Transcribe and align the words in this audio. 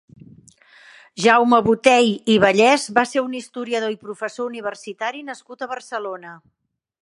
Jaume 1.25 1.59
Botey 1.67 2.09
i 2.35 2.37
Vallès 2.45 2.87
va 2.99 3.03
ser 3.11 3.23
un 3.27 3.37
historiador 3.41 3.93
i 3.97 4.01
professor 4.09 4.51
universitari 4.53 5.23
nascut 5.29 5.63
a 5.63 5.69
Barcelona. 5.77 6.35